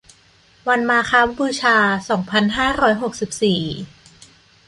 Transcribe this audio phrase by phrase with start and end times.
[0.67, 1.77] วันมาฆบูชา
[2.09, 3.61] สองพันห้าร้อยหกสิบสี่